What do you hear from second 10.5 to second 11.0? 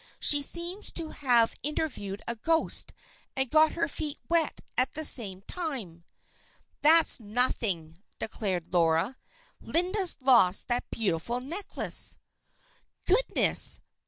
that